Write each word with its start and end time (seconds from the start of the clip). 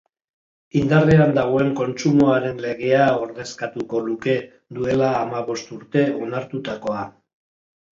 Indarrean 0.79 1.33
dagoen 1.35 1.69
kontsumoaren 1.81 2.59
legea 2.65 3.05
ordezkatuko 3.27 4.03
luke, 4.09 4.37
duela 4.81 5.15
hamabost 5.23 5.75
urte 5.81 6.09
onartutakoa. 6.27 7.11